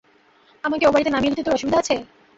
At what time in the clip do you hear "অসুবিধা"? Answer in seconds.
1.55-1.77